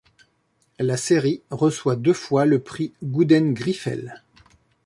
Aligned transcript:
La 0.79 0.97
série 0.97 1.43
reçoit 1.51 1.95
deux 1.95 2.15
fois 2.15 2.45
le 2.47 2.57
prix 2.59 2.91
Gouden 3.03 3.53
Griffel. 3.53 4.23